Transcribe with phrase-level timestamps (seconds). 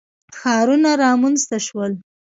[0.37, 1.91] ښارونه رامنځته شول.